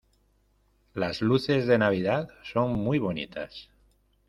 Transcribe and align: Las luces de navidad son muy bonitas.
Las 0.95 1.21
luces 1.21 1.67
de 1.67 1.77
navidad 1.77 2.27
son 2.41 2.73
muy 2.73 2.97
bonitas. 2.97 3.69